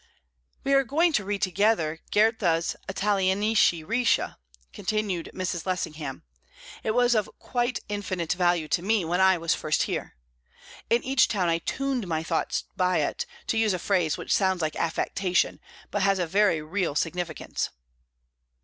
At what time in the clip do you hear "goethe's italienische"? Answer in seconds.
2.09-3.83